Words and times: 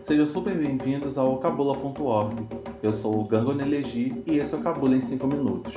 Sejam 0.00 0.24
super 0.24 0.56
bem-vindos 0.56 1.18
ao 1.18 1.36
cabula.org. 1.36 2.48
Eu 2.82 2.90
sou 2.90 3.20
o 3.20 3.28
Gango 3.28 3.52
Nelegi 3.52 4.22
e 4.26 4.38
esse 4.38 4.54
é 4.54 4.56
o 4.56 4.62
Cabula 4.62 4.96
em 4.96 5.00
5 5.00 5.26
minutos. 5.26 5.74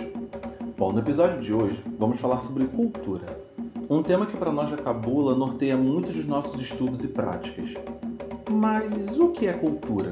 Bom, 0.77 0.93
no 0.93 0.99
episódio 0.99 1.41
de 1.41 1.53
hoje 1.53 1.83
vamos 1.99 2.21
falar 2.21 2.39
sobre 2.39 2.63
cultura. 2.65 3.38
Um 3.89 4.01
tema 4.01 4.25
que 4.25 4.38
para 4.38 4.49
nós 4.49 4.71
da 4.71 4.77
Cabula 4.77 5.35
norteia 5.35 5.75
muitos 5.75 6.15
dos 6.15 6.25
nossos 6.25 6.61
estudos 6.61 7.03
e 7.03 7.09
práticas. 7.09 7.73
Mas 8.49 9.20
o 9.20 9.27
que 9.27 9.45
é 9.45 9.51
cultura? 9.51 10.11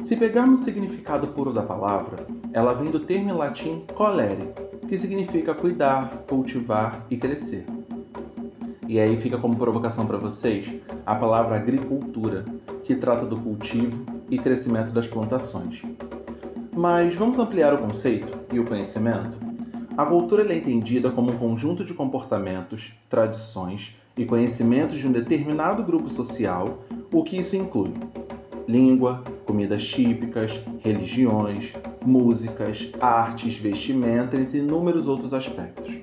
Se 0.00 0.16
pegarmos 0.16 0.60
o 0.60 0.64
significado 0.64 1.28
puro 1.28 1.52
da 1.52 1.62
palavra, 1.62 2.26
ela 2.52 2.72
vem 2.72 2.90
do 2.90 2.98
termo 2.98 3.30
em 3.30 3.32
latim 3.32 3.84
colere, 3.94 4.48
que 4.88 4.96
significa 4.96 5.54
cuidar, 5.54 6.24
cultivar 6.28 7.06
e 7.08 7.16
crescer. 7.16 7.66
E 8.88 8.98
aí 8.98 9.16
fica 9.16 9.38
como 9.38 9.56
provocação 9.56 10.06
para 10.06 10.18
vocês 10.18 10.74
a 11.06 11.14
palavra 11.14 11.56
agricultura, 11.56 12.44
que 12.92 12.96
trata 13.00 13.24
do 13.24 13.38
cultivo 13.38 14.04
e 14.30 14.38
crescimento 14.38 14.92
das 14.92 15.06
plantações. 15.06 15.80
Mas 16.76 17.14
vamos 17.14 17.38
ampliar 17.38 17.72
o 17.72 17.78
conceito 17.78 18.38
e 18.52 18.60
o 18.60 18.66
conhecimento? 18.66 19.38
A 19.96 20.04
cultura 20.04 20.42
é 20.52 20.56
entendida 20.56 21.10
como 21.10 21.32
um 21.32 21.38
conjunto 21.38 21.86
de 21.86 21.94
comportamentos, 21.94 22.92
tradições 23.08 23.96
e 24.14 24.26
conhecimentos 24.26 24.98
de 24.98 25.08
um 25.08 25.12
determinado 25.12 25.82
grupo 25.82 26.10
social, 26.10 26.82
o 27.10 27.24
que 27.24 27.38
isso 27.38 27.56
inclui 27.56 27.94
língua, 28.68 29.24
comidas 29.46 29.86
típicas, 29.86 30.62
religiões, 30.80 31.72
músicas, 32.04 32.92
artes, 33.00 33.56
vestimenta, 33.56 34.36
entre 34.36 34.58
inúmeros 34.58 35.08
outros 35.08 35.32
aspectos. 35.32 35.98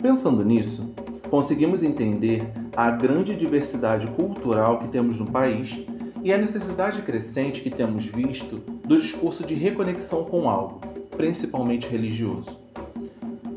Pensando 0.00 0.44
nisso, 0.44 0.94
conseguimos 1.30 1.82
entender 1.82 2.46
a 2.76 2.90
grande 2.90 3.34
diversidade 3.34 4.06
cultural 4.08 4.78
que 4.78 4.88
temos 4.88 5.18
no 5.18 5.26
país 5.26 5.84
e 6.24 6.32
a 6.32 6.38
necessidade 6.38 7.02
crescente 7.02 7.60
que 7.60 7.68
temos 7.68 8.06
visto 8.06 8.56
do 8.82 8.98
discurso 8.98 9.44
de 9.44 9.54
reconexão 9.54 10.24
com 10.24 10.48
algo, 10.48 10.80
principalmente 11.18 11.86
religioso. 11.86 12.58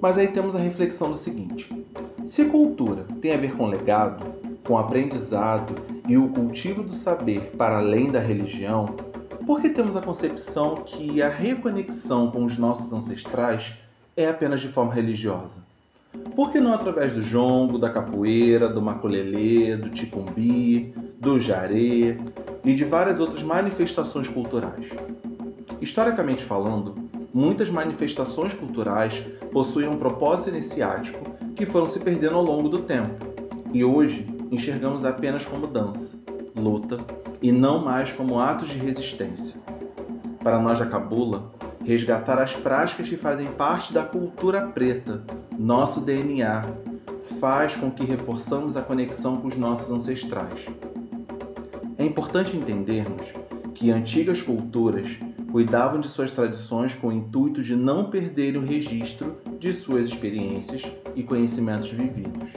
Mas 0.02 0.18
aí 0.18 0.28
temos 0.28 0.54
a 0.54 0.60
reflexão 0.60 1.10
do 1.10 1.18
seguinte: 1.18 1.70
se 2.26 2.44
cultura 2.46 3.08
tem 3.22 3.34
a 3.34 3.38
ver 3.38 3.56
com 3.56 3.68
legado, 3.68 4.36
com 4.66 4.78
aprendizado 4.78 5.76
e 6.10 6.18
o 6.18 6.28
cultivo 6.28 6.84
do 6.84 6.94
saber 6.94 7.54
para 7.58 7.78
além 7.78 8.12
da 8.12 8.20
religião, 8.20 8.98
por 9.46 9.62
que 9.62 9.70
temos 9.70 9.96
a 9.96 10.02
concepção 10.02 10.84
que 10.86 11.22
a 11.22 11.30
reconexão 11.30 12.30
com 12.30 12.44
os 12.44 12.58
nossos 12.58 12.92
ancestrais 12.92 13.76
é 14.16 14.28
apenas 14.28 14.60
de 14.60 14.68
forma 14.68 14.94
religiosa? 14.94 15.66
Por 16.36 16.52
que 16.52 16.60
não 16.60 16.74
através 16.74 17.14
do 17.14 17.22
jongo, 17.22 17.78
da 17.78 17.90
capoeira, 17.90 18.68
do 18.68 18.82
maculelê, 18.82 19.78
do 19.78 19.90
ticumbi, 19.90 20.94
do 21.20 21.40
jaré 21.40 22.18
e 22.68 22.76
de 22.76 22.84
várias 22.84 23.18
outras 23.18 23.44
manifestações 23.44 24.28
culturais? 24.28 24.90
Historicamente 25.80 26.44
falando, 26.44 26.96
muitas 27.34 27.70
manifestações 27.70 28.54
culturais 28.54 29.26
possuem 29.54 29.88
um 29.88 29.98
propósito 29.98 30.50
iniciático 30.50 31.32
que 31.56 31.66
foram 31.66 31.88
se 31.88 32.02
perdendo 32.02 32.36
ao 32.36 32.44
longo 32.44 32.68
do 32.68 32.80
tempo, 32.80 33.26
e 33.74 33.86
hoje 33.86 34.28
enxergamos 34.52 35.06
apenas 35.06 35.46
como 35.46 35.66
dança, 35.66 36.18
luta 36.54 37.00
e 37.42 37.54
não 37.54 37.80
mais 37.80 38.12
como 38.12 38.38
atos 38.38 38.68
de 38.68 38.78
resistência. 38.78 39.62
Para 40.44 40.60
nós 40.60 40.78
da 40.78 40.86
Cabula, 40.86 41.54
resgatar 41.86 42.38
as 42.38 42.54
práticas 42.54 43.08
que 43.08 43.16
fazem 43.16 43.48
parte 43.48 43.94
da 43.94 44.04
cultura 44.04 44.62
preta, 44.68 45.24
nosso 45.58 46.02
DNA, 46.02 46.66
faz 47.40 47.78
com 47.78 47.90
que 47.90 48.04
reforçamos 48.04 48.76
a 48.76 48.82
conexão 48.82 49.38
com 49.38 49.48
os 49.48 49.58
nossos 49.58 49.90
ancestrais. 49.90 50.68
É 51.98 52.06
importante 52.06 52.56
entendermos 52.56 53.34
que 53.74 53.90
antigas 53.90 54.42
culturas 54.42 55.18
cuidavam 55.52 56.00
de 56.00 56.08
suas 56.08 56.32
tradições 56.32 56.94
com 56.94 57.08
o 57.08 57.12
intuito 57.12 57.64
de 57.64 57.76
não 57.76 58.12
perderem 58.12 58.62
o 58.62 58.66
registro 58.66 59.38
de 59.58 59.74
suas 59.74 60.06
experiências 60.06 60.84
e 61.16 61.24
conhecimentos 61.24 61.92
vividos. 61.92 62.50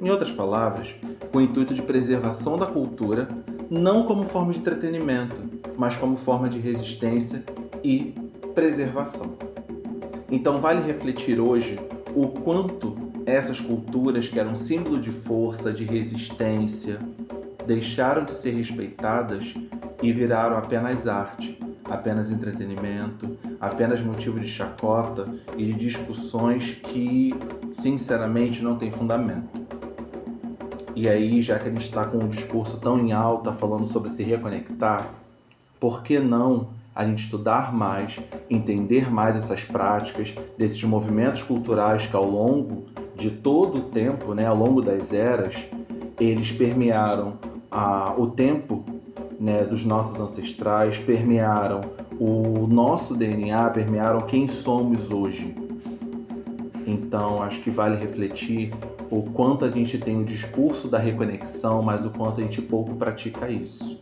Em 0.00 0.08
outras 0.08 0.30
palavras, 0.30 0.94
com 1.32 1.38
o 1.38 1.40
intuito 1.40 1.74
de 1.74 1.82
preservação 1.82 2.56
da 2.56 2.66
cultura, 2.66 3.26
não 3.68 4.04
como 4.04 4.24
forma 4.24 4.52
de 4.52 4.60
entretenimento, 4.60 5.42
mas 5.76 5.96
como 5.96 6.14
forma 6.14 6.48
de 6.48 6.60
resistência 6.60 7.44
e 7.82 8.14
preservação. 8.54 9.36
Então 10.30 10.60
vale 10.60 10.86
refletir 10.86 11.40
hoje 11.40 11.76
o 12.14 12.28
quanto 12.28 12.96
essas 13.26 13.58
culturas 13.58 14.28
que 14.28 14.38
eram 14.38 14.54
símbolo 14.54 15.00
de 15.00 15.10
força, 15.10 15.72
de 15.72 15.82
resistência, 15.82 17.00
deixaram 17.66 18.24
de 18.24 18.32
ser 18.32 18.52
respeitadas 18.52 19.54
e 20.02 20.12
viraram 20.12 20.56
apenas 20.56 21.06
arte, 21.06 21.58
apenas 21.84 22.30
entretenimento, 22.30 23.36
apenas 23.60 24.00
motivo 24.02 24.38
de 24.38 24.46
chacota 24.46 25.28
e 25.56 25.64
de 25.64 25.74
discussões 25.74 26.74
que, 26.74 27.34
sinceramente, 27.72 28.62
não 28.62 28.76
têm 28.76 28.90
fundamento. 28.90 29.66
E 30.94 31.08
aí, 31.08 31.42
já 31.42 31.58
que 31.58 31.68
a 31.68 31.70
gente 31.70 31.84
está 31.84 32.06
com 32.06 32.18
um 32.18 32.28
discurso 32.28 32.80
tão 32.80 32.98
em 32.98 33.12
alta 33.12 33.52
falando 33.52 33.86
sobre 33.86 34.08
se 34.08 34.22
reconectar, 34.22 35.10
por 35.78 36.02
que 36.02 36.18
não 36.18 36.70
a 36.94 37.04
gente 37.04 37.24
estudar 37.24 37.74
mais, 37.74 38.18
entender 38.48 39.12
mais 39.12 39.36
essas 39.36 39.62
práticas, 39.62 40.34
desses 40.56 40.82
movimentos 40.84 41.42
culturais 41.42 42.06
que 42.06 42.16
ao 42.16 42.28
longo 42.28 42.86
de 43.14 43.30
todo 43.30 43.78
o 43.78 43.82
tempo, 43.82 44.32
né, 44.32 44.46
ao 44.46 44.56
longo 44.56 44.80
das 44.80 45.12
eras, 45.12 45.68
eles 46.18 46.50
permearam 46.50 47.38
a, 47.70 48.14
o 48.16 48.26
tempo 48.28 48.84
né, 49.38 49.64
dos 49.64 49.84
nossos 49.84 50.20
ancestrais, 50.20 50.98
permearam 50.98 51.82
o 52.18 52.66
nosso 52.66 53.14
DNA, 53.14 53.70
permearam 53.70 54.22
quem 54.22 54.48
somos 54.48 55.10
hoje. 55.10 55.54
Então, 56.86 57.42
acho 57.42 57.60
que 57.60 57.70
vale 57.70 57.96
refletir 57.96 58.72
o 59.10 59.22
quanto 59.22 59.64
a 59.64 59.70
gente 59.70 59.98
tem 59.98 60.20
o 60.20 60.24
discurso 60.24 60.88
da 60.88 60.98
reconexão, 60.98 61.82
mas 61.82 62.04
o 62.04 62.10
quanto 62.10 62.40
a 62.40 62.44
gente 62.44 62.62
pouco 62.62 62.94
pratica 62.94 63.50
isso. 63.50 64.00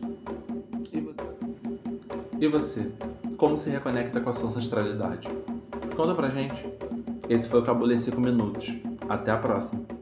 E 2.39 2.47
você? 2.47 2.91
Como 3.37 3.57
se 3.57 3.69
reconecta 3.69 4.19
com 4.19 4.29
a 4.29 4.33
sua 4.33 4.47
ancestralidade? 4.47 5.29
Conta 5.95 6.13
pra 6.13 6.29
gente. 6.29 6.69
Esse 7.29 7.47
foi 7.47 7.61
o 7.61 7.63
Cabulê 7.63 7.97
5 7.97 8.19
Minutos. 8.19 8.75
Até 9.07 9.31
a 9.31 9.37
próxima. 9.37 9.94